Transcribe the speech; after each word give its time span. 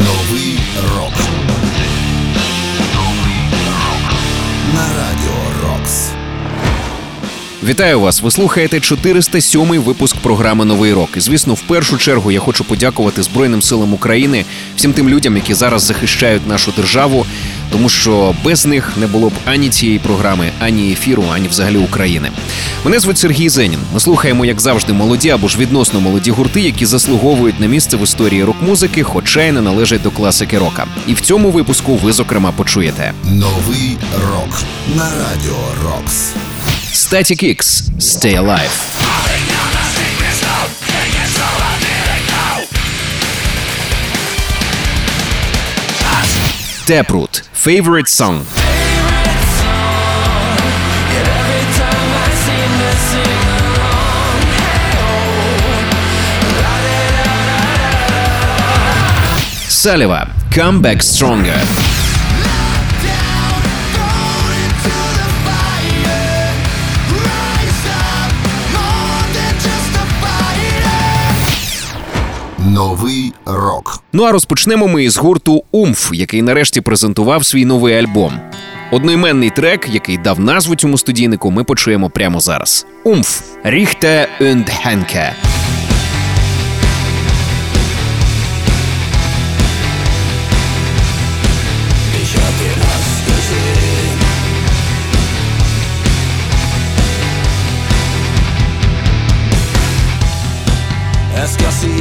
Новий 0.00 0.58
рок. 0.96 1.12
На 4.74 4.86
радіо 4.96 5.68
Рокс. 5.68 6.10
Вітаю 7.64 8.00
вас! 8.00 8.22
Ви 8.22 8.30
слухаєте 8.30 8.78
407-й 8.78 9.78
випуск 9.78 10.16
програми 10.16 10.64
Новий 10.64 10.92
рок. 10.92 11.08
І 11.16 11.20
звісно, 11.20 11.54
в 11.54 11.60
першу 11.62 11.98
чергу 11.98 12.30
я 12.30 12.40
хочу 12.40 12.64
подякувати 12.64 13.22
Збройним 13.22 13.62
силам 13.62 13.94
України, 13.94 14.44
всім 14.76 14.92
тим 14.92 15.08
людям, 15.08 15.36
які 15.36 15.54
зараз 15.54 15.82
захищають 15.82 16.46
нашу 16.48 16.72
державу, 16.76 17.26
тому 17.72 17.88
що 17.88 18.34
без 18.44 18.66
них 18.66 18.92
не 18.96 19.06
було 19.06 19.28
б 19.28 19.32
ані 19.44 19.68
цієї 19.68 19.98
програми, 19.98 20.50
ані 20.60 20.92
ефіру, 20.92 21.24
ані 21.34 21.48
взагалі 21.48 21.76
України. 21.76 22.30
Мене 22.84 23.00
звуть 23.00 23.18
Сергій 23.18 23.48
Зенін. 23.48 23.78
Ми 23.94 24.00
слухаємо, 24.00 24.44
як 24.44 24.60
завжди, 24.60 24.92
молоді 24.92 25.30
або 25.30 25.48
ж 25.48 25.58
відносно 25.58 26.00
молоді 26.00 26.30
гурти, 26.30 26.60
які 26.60 26.86
заслуговують 26.86 27.60
на 27.60 27.66
місце 27.66 27.96
в 27.96 28.02
історії 28.02 28.44
рок-музики, 28.44 29.02
хоча 29.02 29.42
й 29.42 29.52
не 29.52 29.60
належать 29.60 30.02
до 30.02 30.10
класики 30.10 30.58
рока. 30.58 30.86
І 31.06 31.14
в 31.14 31.20
цьому 31.20 31.50
випуску 31.50 31.96
ви 31.96 32.12
зокрема 32.12 32.52
почуєте 32.52 33.12
Новий 33.24 33.98
рок. 34.30 34.62
На 34.96 35.04
радіо 35.04 35.58
Рокс. 35.84 36.32
Static 36.92 37.44
X 37.44 37.82
Stay 37.98 38.44
Alive. 38.44 39.00
Taproot 46.90 47.42
Favorite 47.52 48.08
Song. 48.08 48.42
Saliva 59.68 60.34
Come 60.50 60.80
Back 60.80 61.04
Stronger. 61.04 62.09
Новий 72.74 73.32
рок. 73.46 74.02
Ну 74.12 74.22
а 74.22 74.32
розпочнемо 74.32 74.88
ми 74.88 75.04
із 75.04 75.16
гурту 75.16 75.64
Умф, 75.70 76.10
який 76.12 76.42
нарешті 76.42 76.80
презентував 76.80 77.44
свій 77.44 77.64
новий 77.64 77.94
альбом. 77.94 78.40
Одноіменний 78.92 79.50
трек, 79.50 79.88
який 79.92 80.18
дав 80.18 80.40
назву 80.40 80.76
цьому 80.76 80.98
студійнику, 80.98 81.50
ми 81.50 81.64
почуємо 81.64 82.10
прямо 82.10 82.40
зараз. 82.40 82.86
Умф 83.04 83.40
Ріхте 83.64 84.28
und 84.40 84.64
Henke. 84.86 85.49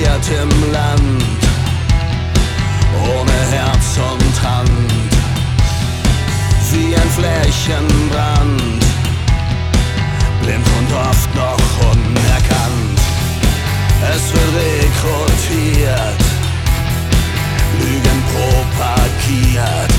Grassiert 0.09 0.41
im 0.41 0.71
Land, 0.71 1.23
ohne 3.03 3.31
Herz 3.51 3.97
und 3.97 4.43
Hand, 4.43 4.91
wie 6.71 6.95
ein 6.95 7.09
Flächenbrand, 7.09 8.83
blind 10.41 10.67
und 10.79 10.93
oft 10.93 11.35
noch 11.35 11.91
unerkannt. 11.91 12.99
Es 14.13 14.33
wird 14.33 14.53
rekrutiert, 14.55 16.21
Lügen 17.79 18.23
propagiert. 18.33 19.93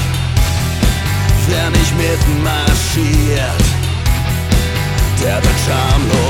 Wer 1.49 1.71
nicht 1.71 1.95
mitmarschiert, 1.97 3.65
der 5.23 5.37
wird 5.37 5.59
schamlos 5.67 6.30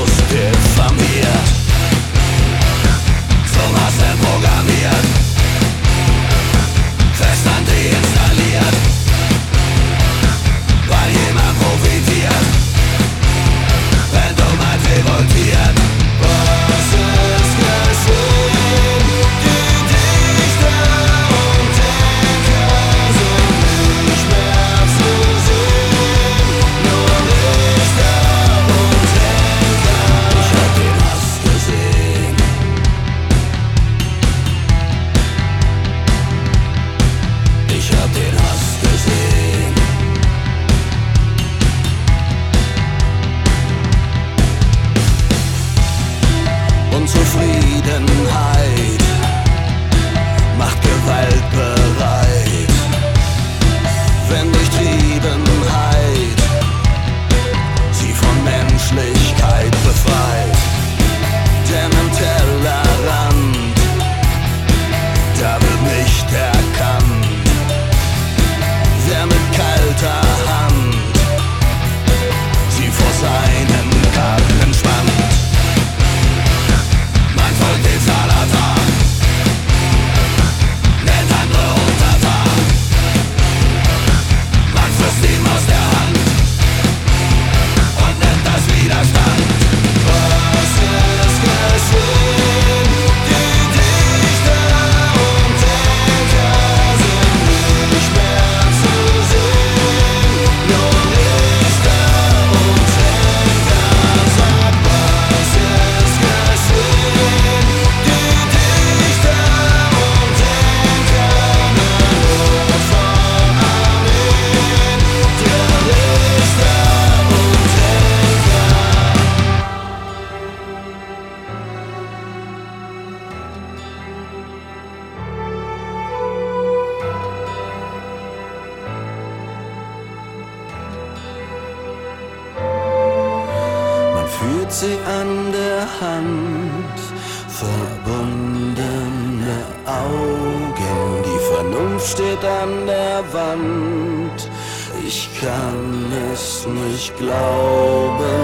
glauben, 147.21 148.39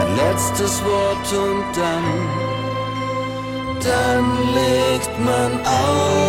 ein 0.00 0.10
letztes 0.16 0.82
Wort 0.84 1.28
und 1.44 1.64
dann, 1.76 2.06
dann 3.80 4.24
legt 4.54 5.14
man 5.18 5.52
auf 5.66 6.23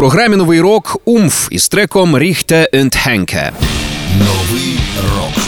програмі 0.00 0.36
новий 0.36 0.60
рок 0.60 0.96
Умф 1.04 1.48
із 1.50 1.68
треком 1.68 2.18
Ріхте 2.18 2.68
und 2.72 3.08
Henke. 3.08 3.50
Новий 4.18 4.78
рок 5.16 5.44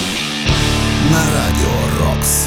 на 1.11 1.19
радіо 1.19 1.73
Рокс. 2.01 2.47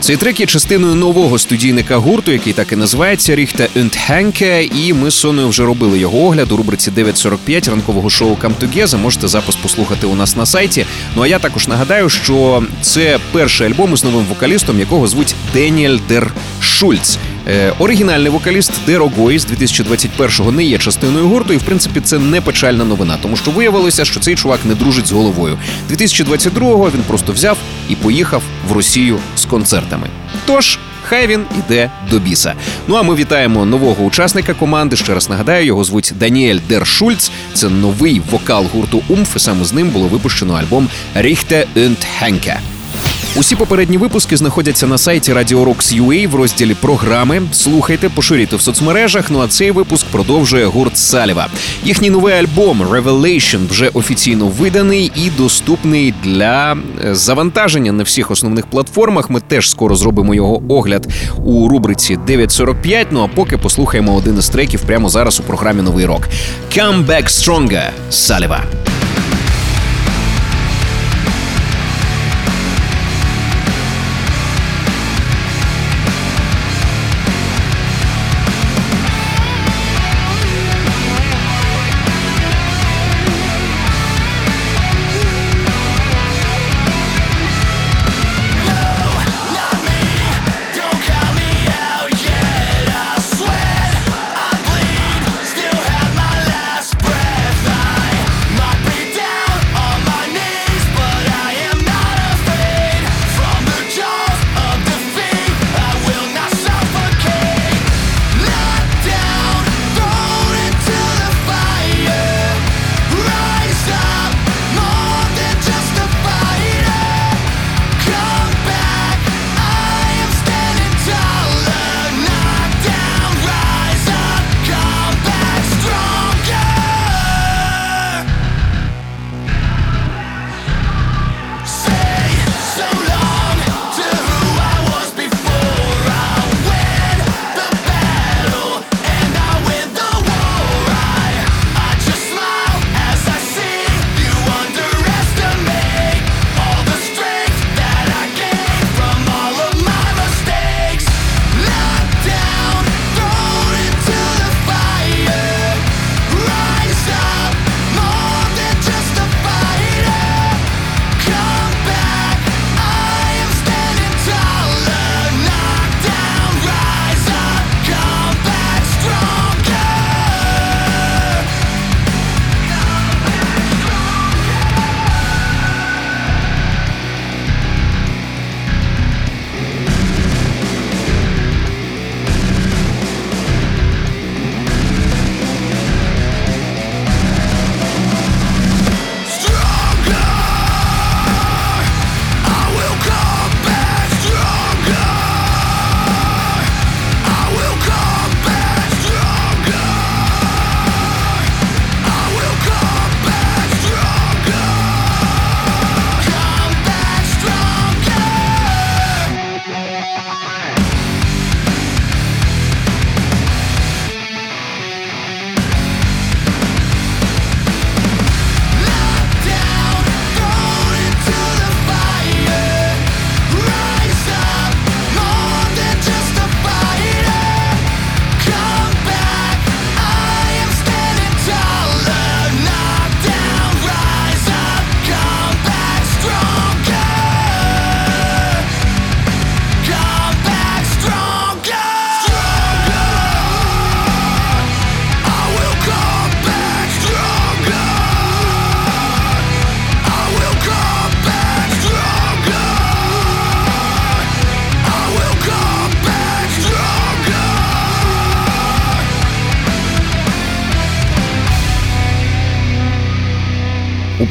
Цей 0.00 0.16
трек 0.16 0.40
є 0.40 0.46
частиною 0.46 0.94
нового 0.94 1.38
студійника 1.38 1.96
гурту, 1.96 2.32
який 2.32 2.52
так 2.52 2.72
і 2.72 2.76
називається 2.76 3.36
Ріхте 3.36 3.68
Henke, 3.76 4.70
І 4.76 4.92
ми 4.92 5.10
з 5.10 5.14
Соною 5.14 5.48
вже 5.48 5.64
робили 5.64 5.98
його 5.98 6.18
огляд 6.18 6.52
у 6.52 6.56
рубриці 6.56 6.90
9.45 6.90 7.70
ранкового 7.70 8.10
шоу 8.10 8.36
Come 8.42 8.54
Together. 8.60 8.98
Можете 8.98 9.28
запис 9.28 9.56
послухати 9.56 10.06
у 10.06 10.14
нас 10.14 10.36
на 10.36 10.46
сайті. 10.46 10.86
Ну 11.16 11.22
а 11.22 11.26
я 11.26 11.38
також 11.38 11.68
нагадаю, 11.68 12.08
що 12.08 12.62
це 12.82 13.18
перший 13.32 13.66
альбом 13.66 13.94
із 13.94 14.04
новим 14.04 14.24
вокалістом, 14.24 14.78
якого 14.78 15.08
звуть 15.08 15.34
Деніель 15.54 15.98
Дер 16.08 16.32
Шульц. 16.60 17.18
Е, 17.48 17.72
оригінальний 17.78 18.30
вокаліст 18.30 18.72
Деро 18.86 19.08
Гой 19.16 19.38
з 19.38 19.46
2021-го 19.46 20.52
не 20.52 20.64
є 20.64 20.78
частиною 20.78 21.28
гурту, 21.28 21.52
і 21.52 21.56
в 21.56 21.62
принципі 21.62 22.00
це 22.00 22.18
не 22.18 22.40
печальна 22.40 22.84
новина, 22.84 23.18
тому 23.22 23.36
що 23.36 23.50
виявилося, 23.50 24.04
що 24.04 24.20
цей 24.20 24.34
чувак 24.34 24.60
не 24.64 24.74
дружить 24.74 25.06
з 25.06 25.12
головою. 25.12 25.58
2022-го 25.90 26.90
він 26.94 27.02
просто 27.02 27.32
взяв 27.32 27.58
і 27.88 27.94
поїхав 27.94 28.42
в 28.68 28.72
Росію 28.72 29.18
з 29.36 29.44
концертами. 29.44 30.06
Тож. 30.46 30.78
Хай 31.08 31.26
він 31.26 31.44
іде 31.58 31.90
до 32.10 32.18
біса. 32.18 32.54
Ну 32.88 32.94
а 32.94 33.02
ми 33.02 33.14
вітаємо 33.14 33.64
нового 33.64 34.04
учасника 34.04 34.54
команди. 34.54 34.96
Ще 34.96 35.14
раз 35.14 35.30
нагадаю, 35.30 35.66
його 35.66 35.84
звуть 35.84 36.12
Даніель 36.18 36.58
Дершульц. 36.68 37.30
Це 37.54 37.68
новий 37.68 38.22
вокал 38.30 38.66
гурту 38.74 39.02
Умф. 39.08 39.38
Саме 39.38 39.64
з 39.64 39.72
ним 39.72 39.88
було 39.90 40.08
випущено 40.08 40.54
альбом 40.54 40.88
Ріхте 41.14 41.66
und 41.76 42.06
Henke. 42.22 42.75
Усі 43.38 43.56
попередні 43.56 43.98
випуски 43.98 44.36
знаходяться 44.36 44.86
на 44.86 44.98
сайті 44.98 45.32
Radio 45.32 45.64
Rocks 45.64 46.02
UA 46.02 46.28
в 46.28 46.34
розділі 46.34 46.74
програми. 46.74 47.42
Слухайте, 47.52 48.08
поширюйте 48.08 48.56
в 48.56 48.60
соцмережах. 48.60 49.30
Ну 49.30 49.40
а 49.40 49.48
цей 49.48 49.70
випуск 49.70 50.06
продовжує 50.06 50.66
гурт 50.66 50.96
Саліва. 50.96 51.48
Їхній 51.84 52.10
новий 52.10 52.34
альбом 52.34 52.82
Revelation 52.82 53.68
вже 53.68 53.88
офіційно 53.88 54.46
виданий 54.46 55.12
і 55.16 55.30
доступний 55.30 56.14
для 56.24 56.76
е, 57.04 57.14
завантаження 57.14 57.92
на 57.92 58.02
всіх 58.02 58.30
основних 58.30 58.66
платформах. 58.66 59.30
Ми 59.30 59.40
теж 59.40 59.70
скоро 59.70 59.96
зробимо 59.96 60.34
його 60.34 60.62
огляд 60.68 61.08
у 61.44 61.68
рубриці 61.68 62.16
9.45. 62.16 63.06
Ну 63.10 63.22
а 63.22 63.28
поки 63.36 63.58
послухаємо 63.58 64.14
один 64.14 64.38
із 64.38 64.48
треків 64.48 64.80
прямо 64.80 65.08
зараз 65.08 65.40
у 65.40 65.42
програмі 65.42 65.82
Новий 65.82 66.06
рок. 66.06 66.28
Come 66.76 67.06
Back 67.06 67.28
Stronger 67.28 67.90
Саліва. 68.10 68.64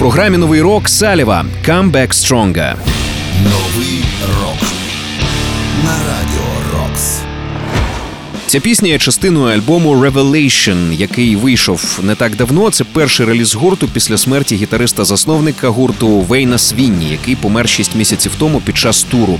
Програмі 0.06 0.38
новий 0.38 0.62
рок 0.62 0.90
Саліва 0.90 1.46
«Come 1.68 1.92
Back 1.92 2.08
Stronger». 2.08 2.76
Новий 3.44 4.04
рок 4.42 4.62
на 5.84 5.92
радіо. 5.92 6.45
Ця 8.48 8.60
пісня 8.60 8.90
є 8.90 8.98
частиною 8.98 9.58
альбому 9.58 9.96
Revelation, 9.96 10.92
який 10.94 11.36
вийшов 11.36 12.00
не 12.04 12.16
так 12.16 12.36
давно. 12.36 12.70
Це 12.72 12.84
перший 12.84 13.26
реліз 13.26 13.56
гурту 13.56 13.88
після 13.88 14.18
смерті 14.18 14.56
гітариста-засновника 14.56 15.68
гурту 15.68 16.08
Вейна 16.08 16.58
Свінні, 16.58 17.10
який 17.12 17.36
помер 17.36 17.70
6 17.70 17.96
місяців 17.96 18.32
тому 18.38 18.62
під 18.62 18.78
час 18.78 19.04
туру. 19.04 19.40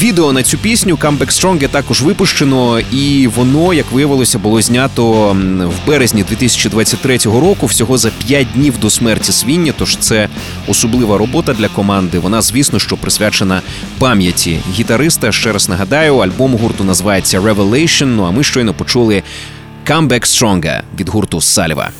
Відео 0.00 0.32
на 0.32 0.42
цю 0.42 0.58
пісню 0.58 0.94
«Come 0.94 1.18
Back 1.18 1.40
Strong» 1.40 1.68
також 1.68 2.02
випущено, 2.02 2.80
і 2.80 3.26
воно, 3.26 3.74
як 3.74 3.92
виявилося, 3.92 4.38
було 4.38 4.62
знято 4.62 5.36
в 5.82 5.86
березні 5.86 6.24
2023 6.28 7.16
року, 7.16 7.66
всього 7.66 7.98
за 7.98 8.10
5 8.26 8.46
днів 8.54 8.74
до 8.80 8.90
смерті 8.90 9.32
свіння. 9.32 9.72
Тож 9.78 9.96
це 9.96 10.28
особлива 10.68 11.18
робота 11.18 11.52
для 11.52 11.68
команди. 11.68 12.18
Вона, 12.18 12.42
звісно, 12.42 12.78
що 12.78 12.96
присвячена 12.96 13.62
пам'яті 13.98 14.58
гітариста. 14.72 15.32
Ще 15.32 15.52
раз 15.52 15.68
нагадаю, 15.68 16.16
альбом 16.16 16.54
гурту 16.54 16.84
називається 16.84 17.40
Revelation. 17.40 18.23
А 18.26 18.30
ми 18.30 18.44
щойно 18.44 18.74
почули 18.74 19.22
«Come 19.86 20.08
Back 20.08 20.20
Stronger» 20.20 20.82
від 20.98 21.08
гурту 21.08 21.40
Саліва. 21.40 21.90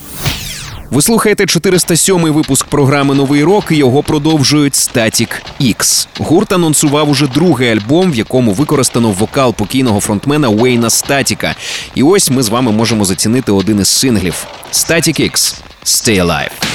Ви 0.90 1.02
слухаєте 1.02 1.45
407-й 1.45 2.31
випуск 2.31 2.66
програми 2.66 3.14
Новий 3.14 3.45
рок. 3.45 3.64
і 3.71 3.76
Його 3.76 4.02
продовжують 4.02 4.73
Static 4.75 5.28
X. 5.61 6.09
Гурт 6.19 6.52
анонсував 6.52 7.11
уже 7.11 7.26
другий 7.26 7.71
альбом, 7.71 8.12
в 8.12 8.14
якому 8.14 8.52
використано 8.52 9.11
вокал 9.11 9.54
покійного 9.54 10.00
фронтмена 10.00 10.49
Уейна 10.49 10.90
Статіка. 10.90 11.54
І 11.95 12.02
ось 12.02 12.31
ми 12.31 12.43
з 12.43 12.49
вами 12.49 12.73
можемо 12.73 13.04
зацінити 13.04 13.52
один 13.52 13.81
із 13.81 13.88
синглів 13.88 14.47
Static 14.73 15.21
X– 15.21 15.54
Stay 15.85 16.25
Alive. 16.25 16.74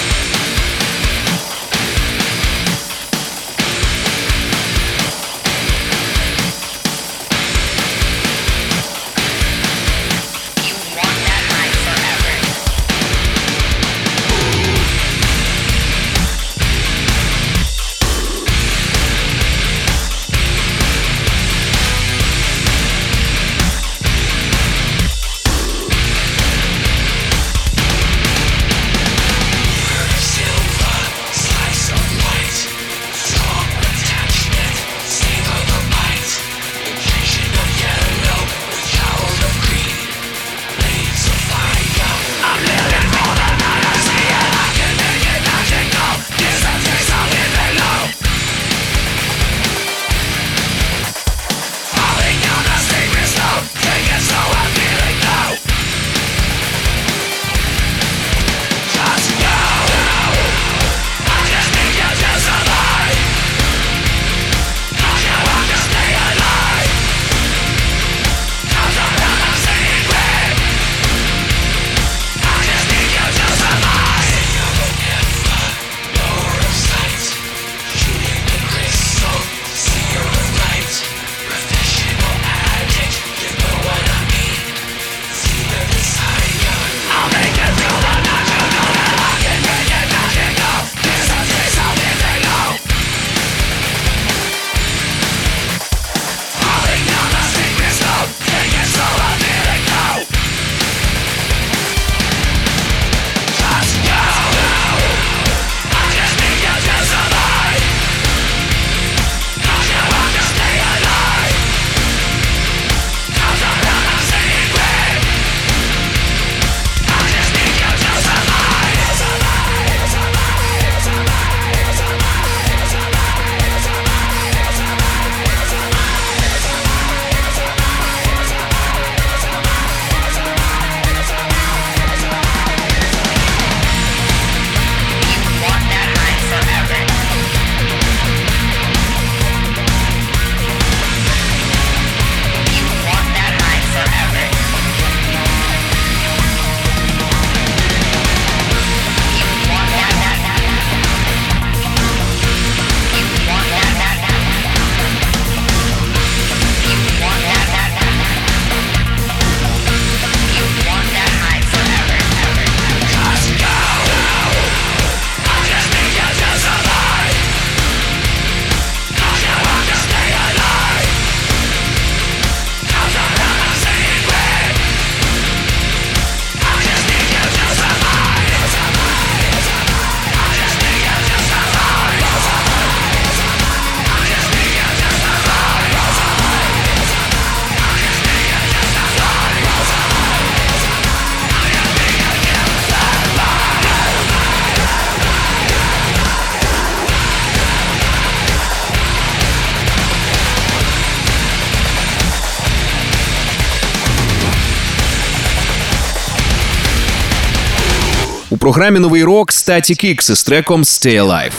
Програмі 208.74 209.00
новий 209.00 209.24
рок 209.24 209.52
Static 209.52 210.06
X 210.06 210.32
із 210.32 210.44
треком 210.44 210.84
«Stay 210.84 211.24
Alive». 211.24 211.52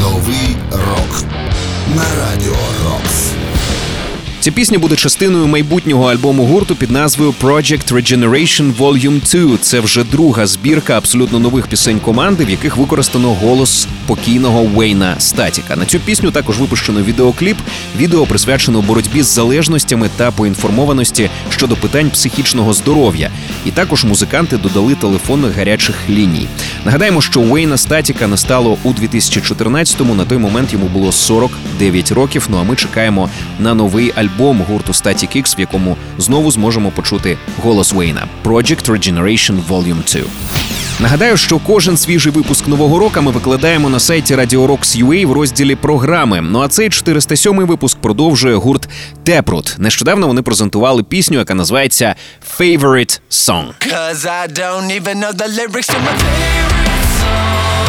Новий 0.00 0.56
рок 0.72 1.24
Ця 4.42 4.50
пісня 4.50 4.78
буде 4.78 4.96
частиною 4.96 5.46
майбутнього 5.46 6.10
альбому 6.10 6.44
гурту 6.44 6.76
під 6.76 6.90
назвою 6.90 7.34
Project 7.42 7.92
Regeneration 7.92 8.76
Volume 8.76 9.46
2. 9.48 9.58
Це 9.60 9.80
вже 9.80 10.04
друга 10.04 10.46
збірка 10.46 10.96
абсолютно 10.96 11.38
нових 11.38 11.66
пісень 11.66 12.00
команди, 12.00 12.44
в 12.44 12.50
яких 12.50 12.76
використано 12.76 13.34
голос 13.34 13.88
покійного 14.06 14.60
Уейна 14.60 15.14
Статіка. 15.18 15.76
На 15.76 15.84
цю 15.84 15.98
пісню 15.98 16.30
також 16.30 16.58
випущено 16.58 17.02
відеокліп. 17.02 17.56
Відео 17.98 18.26
присвячено 18.26 18.82
боротьбі 18.82 19.22
з 19.22 19.26
залежностями 19.26 20.10
та 20.16 20.30
поінформованості 20.30 21.30
щодо 21.50 21.76
питань 21.76 22.10
психічного 22.10 22.72
здоров'я. 22.72 23.30
І 23.66 23.70
також 23.70 24.04
музиканти 24.04 24.56
додали 24.56 24.94
телефонних 24.94 25.56
гарячих 25.56 25.96
ліній. 26.10 26.46
Нагадаємо, 26.84 27.20
що 27.20 27.40
Уейна 27.40 27.76
Статіка 27.76 28.26
не 28.26 28.36
стало 28.36 28.78
у 28.82 28.92
2014-му. 28.92 30.14
На 30.14 30.24
той 30.24 30.38
момент 30.38 30.72
йому 30.72 30.86
було 30.86 31.12
49 31.12 32.12
років. 32.12 32.46
Ну 32.50 32.58
а 32.60 32.62
ми 32.62 32.76
чекаємо 32.76 33.30
на 33.58 33.74
новий 33.74 34.12
альбом 34.16 34.29
альбом 34.30 34.62
гурту 34.62 34.92
Static 34.92 35.36
X, 35.36 35.56
в 35.56 35.60
якому 35.60 35.96
знову 36.18 36.50
зможемо 36.50 36.90
почути 36.90 37.38
голос 37.62 37.92
Вейна 37.92 38.28
Project 38.44 38.90
Regeneration 38.90 39.58
Volume 39.68 40.20
2. 40.20 40.30
Нагадаю, 41.00 41.36
що 41.36 41.58
кожен 41.58 41.96
свіжий 41.96 42.32
випуск 42.32 42.68
нового 42.68 42.98
року 42.98 43.22
ми 43.22 43.30
викладаємо 43.30 43.90
на 43.90 44.00
сайті 44.00 44.34
Radio 44.34 44.66
Rocks 44.66 45.04
UA 45.04 45.26
в 45.26 45.32
розділі 45.32 45.74
програми. 45.74 46.40
Ну 46.40 46.60
а 46.60 46.68
цей 46.68 46.88
407-й 46.88 47.64
випуск 47.64 47.98
продовжує 47.98 48.54
гурт 48.54 48.88
Тепрут. 49.24 49.76
Нещодавно 49.78 50.26
вони 50.26 50.42
презентували 50.42 51.02
пісню, 51.02 51.38
яка 51.38 51.54
називається 51.54 52.14
Favorite 52.58 53.20
Song. 53.30 53.66
Cause 53.86 54.26
I 54.26 54.58
don't 54.58 55.02
even 55.02 55.14
know 55.20 55.32
the 55.32 55.48
lyrics 55.48 55.88
to 55.88 55.98
my 56.06 56.14
favorite 56.22 57.00
song. 57.20 57.79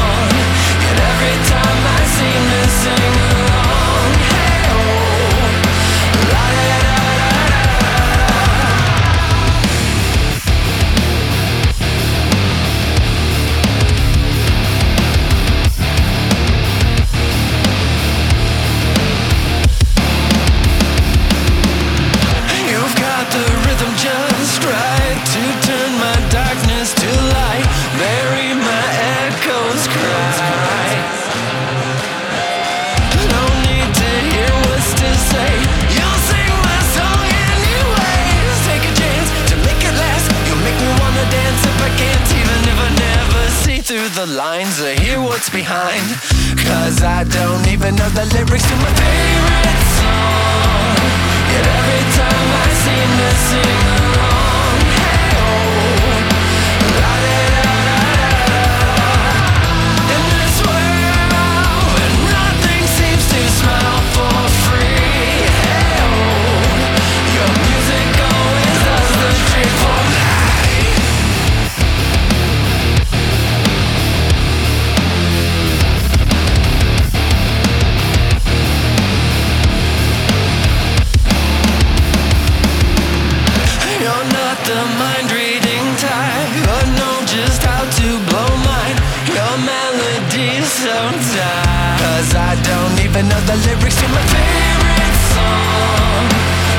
Melody's 90.42 90.72
so 90.72 90.90
tight. 91.34 91.98
Cause 92.02 92.36
I 92.36 92.56
don't 92.64 92.98
even 93.06 93.28
know 93.30 93.40
the 93.42 93.56
lyrics 93.68 93.96
to 94.02 94.08
my 94.10 94.24
favorite 94.34 95.18
song. 95.34 96.26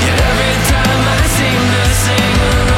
Yet 0.04 0.18
every 0.30 0.56
time 0.70 1.02
I 1.06 1.20
seem 1.36 1.62
to 1.74 1.84
sing 2.04 2.34
along, 2.50 2.71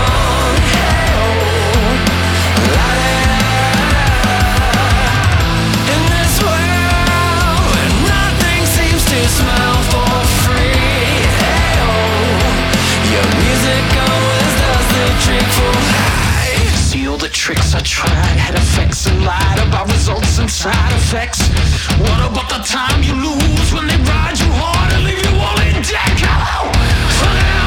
the 17.24 17.30
tricks 17.30 17.74
I 17.74 17.80
tried 17.80 18.36
had 18.36 18.54
effects 18.54 19.06
and 19.06 19.24
lied 19.24 19.58
about 19.66 19.90
results 19.90 20.38
and 20.38 20.50
side 20.50 20.92
effects. 20.92 21.40
What 21.98 22.20
about 22.20 22.50
the 22.50 22.60
time 22.62 23.02
you 23.02 23.14
lose 23.14 23.72
when 23.72 23.86
they 23.86 23.96
ride 23.96 24.38
you 24.38 24.50
hard 24.52 24.92
and 24.92 25.04
leave 25.04 25.24
you 25.24 25.32
all 25.40 25.58
in 25.60 25.80
deck? 25.80 26.20
Hello, 26.20 26.68
running 27.24 27.60
on 27.60 27.63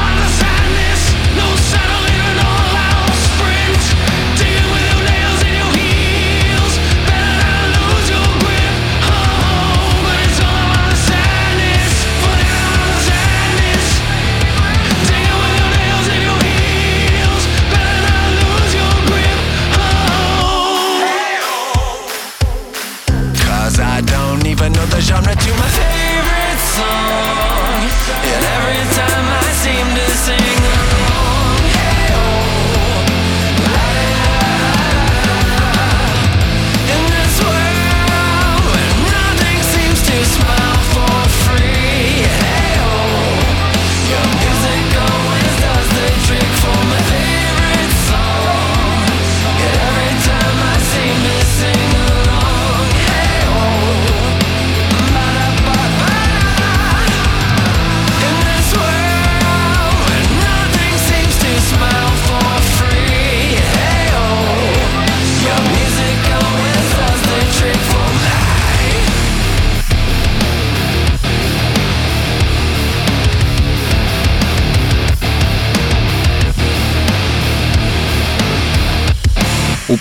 I 23.98 24.00
don't 24.00 24.46
even 24.46 24.72
know 24.74 24.86
the 24.86 25.00
genre 25.00 25.34
to 25.34 25.50
my 25.58 25.68
favorite 25.74 26.60
song. 26.70 27.82
And 28.30 28.42
every 28.54 28.97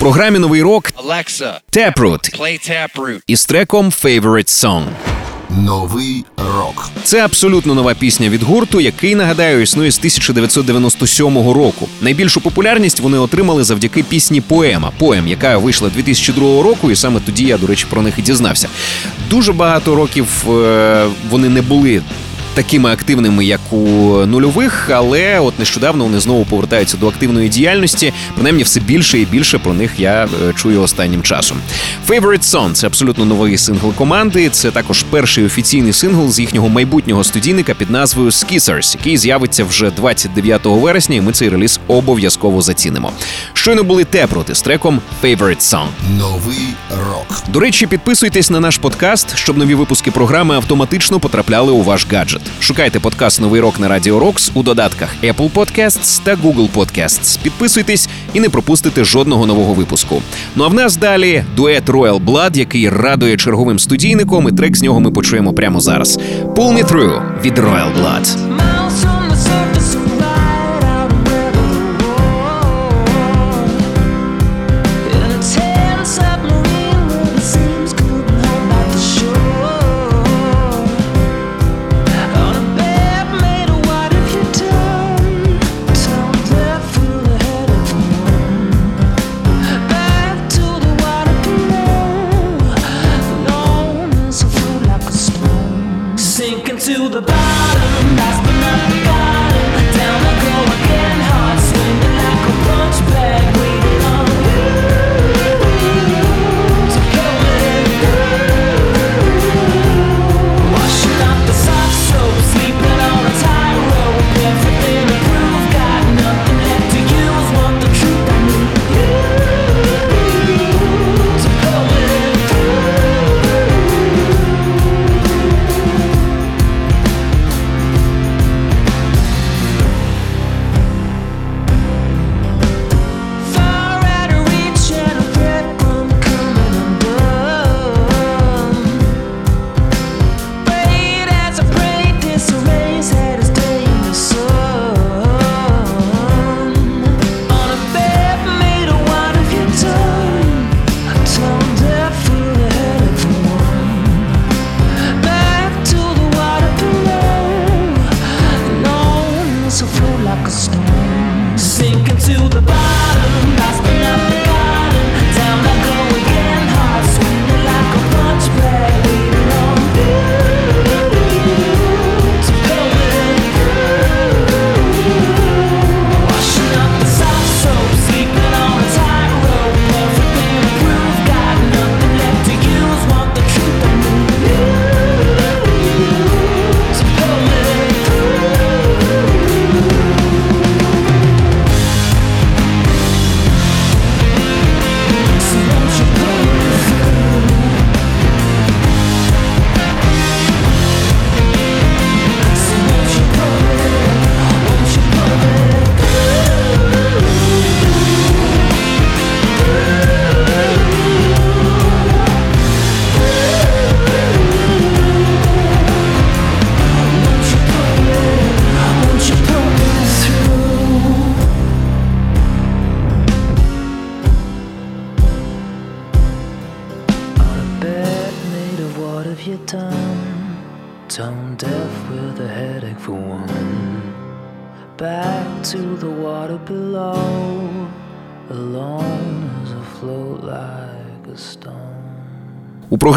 програмі 0.07 0.39
Новий 0.39 0.61
рок 0.61 0.91
Alexa, 1.05 1.53
Taproot 1.71 2.39
play 2.39 2.71
Taproot. 2.71 3.19
із 3.27 3.45
треком 3.45 3.85
Favorite 3.89 4.47
Song. 4.47 4.83
Новий 5.49 6.25
рок. 6.37 6.89
Це 7.03 7.25
абсолютно 7.25 7.75
нова 7.75 7.93
пісня 7.93 8.29
від 8.29 8.43
гурту, 8.43 8.81
який 8.81 9.15
нагадаю 9.15 9.61
існує 9.61 9.91
з 9.91 9.97
1997 9.97 11.37
року. 11.37 11.89
Найбільшу 12.01 12.41
популярність 12.41 12.99
вони 12.99 13.17
отримали 13.17 13.63
завдяки 13.63 14.03
пісні 14.03 14.41
Поема 14.41 14.91
Поем, 14.97 15.27
яка 15.27 15.57
вийшла 15.57 15.89
2002 15.89 16.63
року, 16.63 16.91
і 16.91 16.95
саме 16.95 17.19
тоді 17.19 17.45
я, 17.45 17.57
до 17.57 17.67
речі, 17.67 17.85
про 17.89 18.01
них 18.01 18.13
і 18.17 18.21
дізнався. 18.21 18.69
Дуже 19.29 19.53
багато 19.53 19.95
років 19.95 20.27
е, 20.49 21.07
вони 21.29 21.49
не 21.49 21.61
були. 21.61 22.01
Такими 22.57 22.91
активними, 22.91 23.45
як 23.45 23.59
у 23.71 23.77
нульових, 24.25 24.89
але 24.93 25.39
от 25.39 25.59
нещодавно 25.59 26.03
вони 26.03 26.19
знову 26.19 26.45
повертаються 26.45 26.97
до 26.97 27.07
активної 27.07 27.49
діяльності. 27.49 28.13
Принаймні, 28.33 28.63
все 28.63 28.79
більше 28.79 29.19
і 29.19 29.25
більше 29.25 29.57
про 29.57 29.73
них 29.73 29.91
я 29.97 30.25
е, 30.25 30.53
чую 30.53 30.81
останнім 30.81 31.23
часом. 31.23 31.57
Favorite 32.07 32.43
Song– 32.43 32.71
це 32.73 32.87
абсолютно 32.87 33.25
новий 33.25 33.57
сингл 33.57 33.93
команди. 33.93 34.49
Це 34.49 34.71
також 34.71 35.03
перший 35.03 35.45
офіційний 35.45 35.93
сингл 35.93 36.31
з 36.31 36.39
їхнього 36.39 36.69
майбутнього 36.69 37.23
студійника 37.23 37.73
під 37.73 37.89
назвою 37.89 38.29
Scissors, 38.29 38.97
який 38.97 39.17
з'явиться 39.17 39.63
вже 39.63 39.91
29 39.91 40.61
вересня. 40.65 41.15
І 41.15 41.21
ми 41.21 41.31
цей 41.31 41.49
реліз 41.49 41.79
обов'язково 41.87 42.61
зацінимо. 42.61 43.11
Щойно 43.53 43.83
були 43.83 44.03
Taproot 44.03 44.55
з 44.55 44.61
треком 44.61 45.01
Favorite 45.23 45.59
Song. 45.61 45.87
Новий 46.19 46.67
рок. 47.07 47.43
До 47.47 47.59
речі, 47.59 47.87
підписуйтесь 47.87 48.49
на 48.49 48.59
наш 48.59 48.77
подкаст, 48.77 49.37
щоб 49.37 49.57
нові 49.57 49.75
випуски 49.75 50.11
програми 50.11 50.55
автоматично 50.55 51.19
потрапляли 51.19 51.71
у 51.71 51.83
ваш 51.83 52.07
гаджет. 52.11 52.46
Шукайте 52.59 52.99
подкаст 52.99 53.41
Новий 53.41 53.61
рок 53.61 53.79
на 53.79 53.87
Радіо 53.87 54.19
Рокс 54.19 54.51
у 54.53 54.63
додатках 54.63 55.09
Apple 55.23 55.51
Podcasts 55.51 56.23
та 56.23 56.35
Google 56.35 56.69
Podcasts. 56.71 57.39
Підписуйтесь 57.43 58.09
і 58.33 58.39
не 58.39 58.49
пропустите 58.49 59.03
жодного 59.03 59.45
нового 59.45 59.73
випуску. 59.73 60.21
Ну 60.55 60.63
а 60.63 60.67
в 60.67 60.73
нас 60.73 60.97
далі 60.97 61.43
дует 61.55 61.89
Royal 61.89 62.25
Blood, 62.25 62.57
який 62.57 62.89
радує 62.89 63.37
черговим 63.37 63.79
студійником, 63.79 64.47
і 64.47 64.51
трек 64.51 64.77
з 64.77 64.83
нього 64.83 64.99
ми 64.99 65.11
почуємо 65.11 65.53
прямо 65.53 65.79
зараз. 65.79 66.19
Pull 66.43 66.73
Me 66.73 66.91
Through 66.91 67.41
від 67.41 67.57
Royal 67.57 68.01
Blood. 68.01 68.46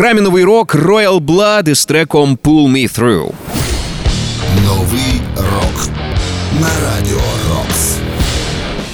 Програмі 0.00 0.20
новий 0.20 0.44
рок 0.44 0.74
Royal 0.74 1.20
Blood 1.20 1.68
із 1.68 1.84
треком 1.86 2.38
Pull 2.44 2.68
Me 2.68 2.98
Through. 2.98 3.30
Новий 4.66 5.20
рок 5.36 5.88
на 6.60 6.68
радіо. 6.84 7.39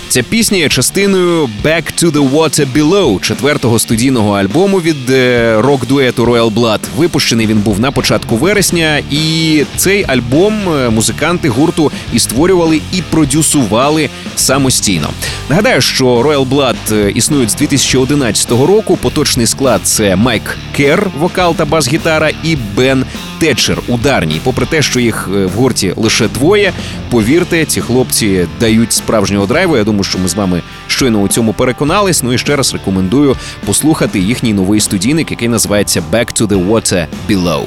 Ця 0.08 0.22
пісня 0.22 0.58
є 0.58 0.68
частиною 0.68 1.48
Back 1.64 2.04
to 2.04 2.12
the 2.12 2.30
Water 2.30 2.66
Below, 2.74 3.20
четвертого 3.20 3.78
студійного 3.78 4.32
альбому 4.32 4.80
від 4.80 5.10
е, 5.10 5.56
рок-дуету 5.60 6.24
Royal 6.24 6.54
Blood. 6.54 6.78
Випущений 6.96 7.46
він 7.46 7.58
був 7.58 7.80
на 7.80 7.90
початку 7.90 8.36
вересня, 8.36 9.02
і 9.10 9.64
цей 9.76 10.04
альбом 10.08 10.54
е, 10.68 10.90
музиканти 10.90 11.48
гурту 11.48 11.92
і 12.12 12.18
створювали, 12.18 12.80
і 12.92 13.02
продюсували 13.10 14.10
самостійно. 14.36 15.08
Нагадаю, 15.50 15.80
що 15.80 16.06
Royal 16.06 16.48
Blood 16.48 16.76
е, 16.92 17.10
існують 17.10 17.50
з 17.50 17.54
2011 17.54 18.50
року. 18.50 18.98
Поточний 19.02 19.46
склад 19.46 19.80
це 19.84 20.16
Майк 20.16 20.56
Кер, 20.76 21.10
вокал 21.18 21.54
та 21.54 21.64
бас-гітара, 21.64 22.30
і 22.44 22.56
Бен 22.76 23.04
Тетчер, 23.38 23.78
ударній. 23.88 24.40
Попри 24.44 24.66
те, 24.66 24.82
що 24.82 25.00
їх 25.00 25.28
в 25.28 25.48
гурті 25.48 25.92
лише 25.96 26.28
двоє, 26.28 26.72
повірте, 27.10 27.64
ці 27.64 27.80
хлопці 27.80 28.46
дають 28.60 28.92
справжнього 28.92 29.46
драйву. 29.46 29.76
Я 29.76 29.84
думаю, 29.84 29.95
що 30.04 30.18
ми 30.18 30.28
з 30.28 30.34
вами 30.34 30.62
щойно 30.86 31.18
у 31.18 31.28
цьому 31.28 31.52
переконались. 31.52 32.22
Ну 32.22 32.32
і 32.32 32.38
ще 32.38 32.56
раз 32.56 32.72
рекомендую 32.72 33.36
послухати 33.66 34.18
їхній 34.18 34.54
новий 34.54 34.80
студійник, 34.80 35.30
який 35.30 35.48
називається 35.48 36.02
Back 36.12 36.42
to 36.42 36.46
the 36.46 36.68
Water 36.68 37.06
Below. 37.28 37.64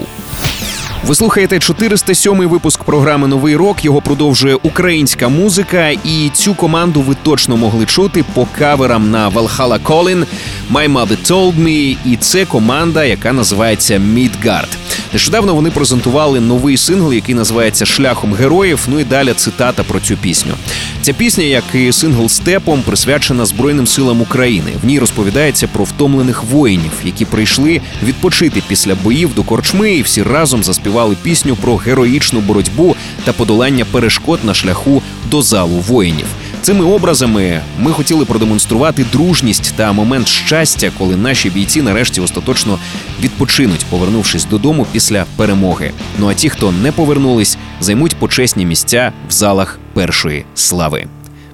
Ви 1.06 1.16
слухаєте 1.16 1.56
407-й 1.56 2.46
випуск 2.46 2.84
програми 2.84 3.28
Новий 3.28 3.56
рок. 3.56 3.86
Його 3.86 4.02
продовжує 4.02 4.56
українська 4.64 5.28
музика, 5.28 5.90
і 5.90 6.30
цю 6.34 6.54
команду 6.54 7.02
ви 7.02 7.16
точно 7.24 7.58
могли 7.58 7.86
чути 7.86 8.24
по 8.34 8.48
каверам 8.58 9.12
на 9.12 9.30
Valhalla 9.30 9.84
Calling, 9.84 10.26
My 10.72 10.94
Mother 10.94 11.32
Told 11.32 11.56
Me, 11.56 11.98
і 12.06 12.18
це 12.18 12.46
команда, 12.46 13.06
яка 13.06 13.34
називається 13.34 13.98
Midgard. 13.98 14.68
Нещодавно 15.14 15.56
вони 15.56 15.72
презентували 15.72 16.40
новий 16.40 16.78
сингл, 16.78 17.14
який 17.14 17.36
називається 17.36 17.86
Шляхом 17.86 18.34
героїв. 18.34 18.80
Ну 18.88 19.00
і 19.00 19.04
далі 19.04 19.34
цитата 19.34 19.84
про 19.84 20.00
цю 20.00 20.18
пісню. 20.18 20.54
Ця 21.02 21.14
пісня, 21.14 21.44
як 21.44 21.64
і 21.74 21.92
сингл 21.92 22.28
Степом, 22.28 22.82
присвячена 22.82 23.46
Збройним 23.46 23.88
силам 23.88 24.22
України. 24.22 24.72
В 24.84 24.86
ній 24.86 25.00
розповідається 25.00 25.68
про 25.68 25.84
втомлених 25.84 26.44
воїнів, 26.44 26.92
які 27.04 27.26
прийшли 27.26 27.82
відпочити 28.04 28.64
після 28.68 28.96
боїв 28.96 29.34
до 29.34 29.44
корчми, 29.44 29.92
і 29.92 30.02
всі 30.02 30.24
разом 30.24 30.64
заспівали 30.64 31.18
пісню 31.24 31.56
про 31.56 31.76
героїчну 31.76 32.40
боротьбу 32.40 32.96
та 33.24 33.34
подолання 33.34 33.86
перешкод 33.92 34.40
на 34.44 34.54
шляху 34.54 35.02
до 35.32 35.42
залу 35.42 35.80
воїнів. 35.88 36.28
Цими 36.62 36.86
образами 36.86 37.62
ми 37.80 37.92
хотіли 37.92 38.26
продемонструвати 38.26 39.06
дружність 39.12 39.74
та 39.76 39.92
момент 39.92 40.28
щастя, 40.28 40.92
коли 40.98 41.16
наші 41.16 41.50
бійці 41.50 41.82
нарешті 41.82 42.22
остаточно 42.22 42.80
відпочинуть, 43.22 43.86
повернувшись 43.90 44.46
додому 44.46 44.88
після 44.92 45.26
перемоги. 45.36 45.92
Ну 46.18 46.30
а 46.30 46.34
ті, 46.34 46.50
хто 46.50 46.72
не 46.72 46.92
повернулись, 46.92 47.58
займуть 47.82 48.16
почесні 48.16 48.66
місця 48.66 49.14
в 49.30 49.32
залах 49.32 49.80
першої 49.94 50.46
слави. 50.56 51.08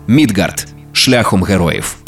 Мідгард 0.08 0.68
шляхом 0.94 1.44
героїв. 1.44 2.05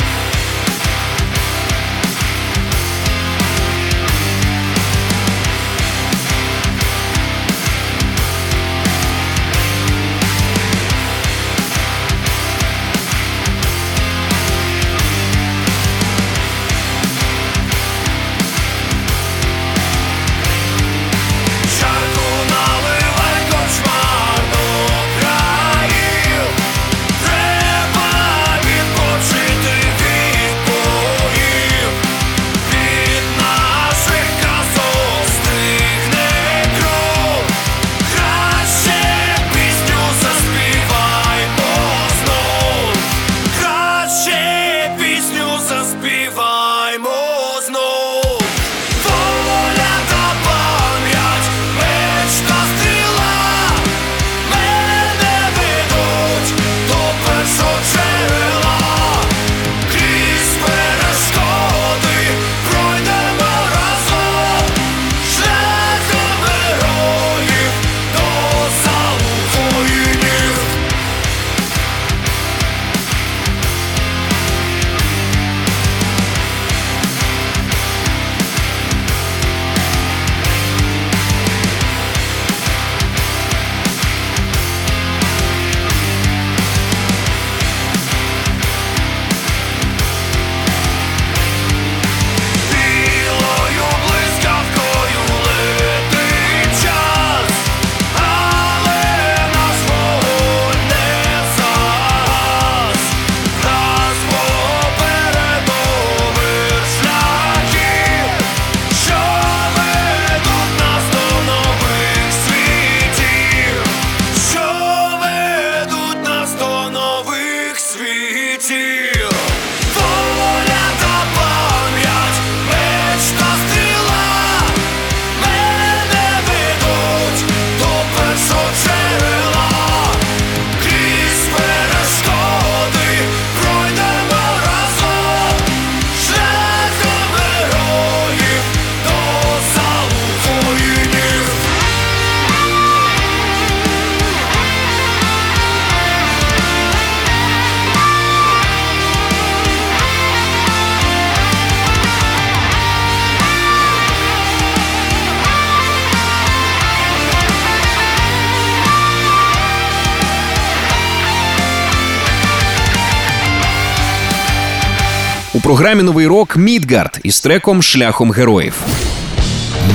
У 165.57 165.59
програмі 165.59 166.03
новий 166.03 166.27
рок 166.27 166.57
Мідгард 166.57 167.19
із 167.23 167.41
треком 167.41 167.81
Шляхом 167.81 168.31
героїв. 168.31 168.73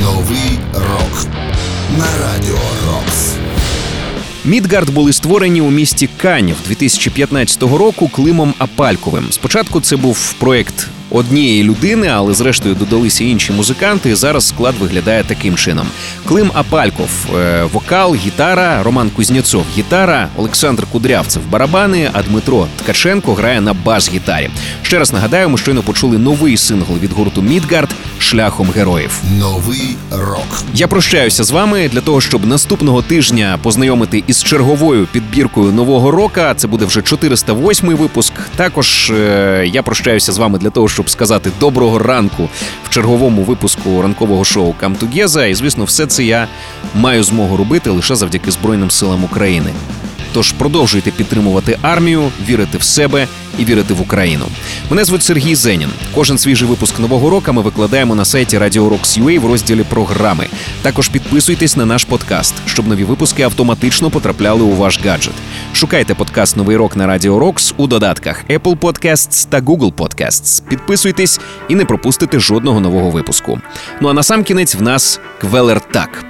Новий 0.03 0.59
рок 0.75 1.27
на 1.99 2.05
радіо 2.05 2.59
Рокс. 2.87 3.35
Мідгард 4.45 4.91
були 4.91 5.13
створені 5.13 5.61
у 5.61 5.71
місті 5.71 6.09
Канів 6.17 6.57
2015 6.67 7.63
року 7.63 8.09
Климом 8.09 8.55
Апальковим. 8.59 9.27
Спочатку 9.31 9.81
це 9.81 9.97
був 9.97 10.33
проект 10.33 10.89
однієї 11.13 11.65
людини, 11.65 12.09
але 12.09 12.35
зрештою 12.35 12.75
додалися 12.75 13.25
інші 13.25 13.53
музиканти. 13.53 14.11
і 14.11 14.15
Зараз 14.15 14.49
склад 14.49 14.75
виглядає 14.81 15.25
таким 15.25 15.57
чином: 15.57 15.87
Клим 16.29 16.51
Апальков, 16.55 17.11
е, 17.37 17.65
вокал, 17.73 18.15
гітара, 18.15 18.83
Роман 18.83 19.11
Кузнєцов, 19.11 19.65
гітара, 19.77 20.29
Олександр 20.37 20.87
Кудрявцев, 20.87 21.43
барабани, 21.51 22.11
а 22.13 22.23
Дмитро 22.23 22.67
Ткаченко 22.77 23.35
грає 23.35 23.61
на 23.61 23.73
бас-гітарі. 23.73 24.51
Ще 24.83 24.99
раз 24.99 25.13
нагадаю, 25.13 25.49
ми 25.49 25.59
щойно 25.59 25.83
почули 25.83 26.19
новий 26.19 26.57
сингл 26.57 26.99
від 26.99 27.13
гурту 27.13 27.43
Мідгард 27.43 27.91
шляхом 28.19 28.69
героїв. 28.77 29.11
Новий 29.39 29.97
рок. 30.11 30.63
Я 30.75 30.89
прощаюся 30.89 31.45
з 31.45 31.51
вами 31.51 31.89
для 31.89 32.01
того, 32.01 32.21
щоб 32.21 32.47
наступного 32.47 33.03
тижня 33.03 33.59
познайомити 33.63 34.25
із 34.27 34.43
черговою 34.43 35.07
підбіркою 35.13 35.73
нового 35.73 36.11
рока. 36.11 36.55
Це 36.55 36.69
буде 36.69 36.85
вже 36.85 37.03
408 37.03 37.97
випуск. 37.97 38.33
Також 38.57 39.11
е, 39.11 39.65
я 39.73 39.83
прощаюся 39.83 40.33
з 40.33 40.39
вами 40.39 40.59
для 40.59 40.71
того, 40.71 40.89
щоб 40.89 41.02
сказати 41.11 41.51
доброго 41.61 41.99
ранку 41.99 42.49
в 42.85 42.91
черговому 42.91 43.43
випуску 43.43 44.03
ранкового 44.03 44.45
шоу 44.45 44.75
«Come 44.83 44.99
Together». 44.99 45.47
І 45.47 45.55
звісно, 45.55 45.85
все 45.85 46.07
це 46.07 46.25
я 46.25 46.49
маю 46.95 47.23
змогу 47.23 47.57
робити 47.57 47.91
лише 47.91 48.17
завдяки 48.17 48.51
Збройним 48.51 48.91
силам 48.91 49.25
України. 49.25 49.73
Тож 50.33 50.53
продовжуйте 50.53 51.11
підтримувати 51.11 51.79
армію, 51.83 52.31
вірити 52.49 52.79
в 52.79 52.83
себе 52.83 53.27
і 53.59 53.65
вірити 53.65 53.95
в 53.95 54.01
Україну. 54.01 54.45
Мене 54.91 55.05
звуть 55.05 55.23
Сергій 55.23 55.55
Зенін. 55.55 55.89
Кожен 56.15 56.39
свіжий 56.39 56.69
випуск 56.69 56.99
нового 56.99 57.31
року 57.31 57.53
ми 57.53 57.63
викладаємо 57.63 58.15
на 58.15 58.25
сайті 58.25 58.59
Radio 58.59 58.89
Rocks 58.89 59.23
UA 59.23 59.41
в 59.41 59.47
розділі 59.47 59.83
програми. 59.83 60.47
Також 60.83 61.09
підписуйтесь 61.09 61.77
на 61.77 61.87
наш 61.87 62.05
подкаст, 62.05 62.55
щоб 62.67 62.89
нові 62.89 63.05
випуски 63.05 63.43
автоматично 63.43 64.11
потрапляли 64.11 64.63
у 64.63 64.77
ваш 64.77 65.01
гаджет. 65.05 65.35
Шукайте 65.75 66.15
подкаст 66.15 66.57
Новий 66.57 66.77
рок 66.77 66.97
на 66.97 67.07
Радіо 67.07 67.39
Рокс 67.39 67.75
у 67.77 67.87
додатках 67.87 68.45
Apple 68.49 68.79
Podcasts 68.79 69.49
та 69.49 69.61
Google 69.61 69.93
Podcasts. 69.93 70.63
Підписуйтесь 70.69 71.41
і 71.69 71.75
не 71.75 71.85
пропустите 71.85 72.39
жодного 72.39 72.81
нового 72.81 73.11
випуску. 73.11 73.61
Ну 74.01 74.09
а 74.09 74.13
на 74.13 74.23
сам 74.23 74.45
кінець 74.45 74.75
в 74.75 74.83
нас 74.83 75.21
Квелертак. 75.41 76.25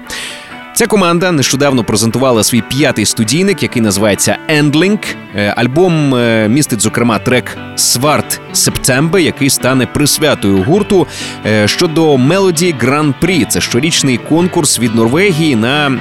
Ця 0.75 0.87
команда 0.87 1.33
нещодавно 1.33 1.85
презентувала 1.85 2.45
свій 2.45 2.61
п'ятий 2.61 3.07
студійник, 3.07 3.63
який 3.63 3.83
називається 3.83 4.37
Endling. 4.49 4.99
Е, 5.37 5.55
Альбом 5.57 6.15
е, 6.15 6.49
містить, 6.49 6.81
зокрема, 6.81 7.19
трек 7.19 7.57
Сварт 7.77 8.41
Септембе, 8.53 9.23
який 9.23 9.51
стане 9.51 9.87
присвятою 9.87 10.63
гурту 10.63 11.07
е, 11.47 11.69
щодо 11.69 12.15
Grand 12.15 13.15
Prix. 13.23 13.47
Це 13.47 13.61
щорічний 13.61 14.17
конкурс 14.17 14.79
від 14.79 14.95
Норвегії 14.95 15.57
на 15.57 15.93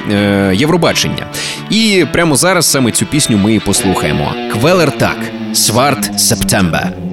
Євробачення. 0.53 1.25
І 1.69 2.05
прямо 2.11 2.35
зараз 2.35 2.71
саме 2.71 2.91
цю 2.91 3.05
пісню 3.05 3.37
ми 3.37 3.53
і 3.53 3.59
послухаємо. 3.59 4.33
Квелер 4.51 4.97
так. 4.97 5.17
Сварт 5.53 6.19
Септембе. 6.19 7.10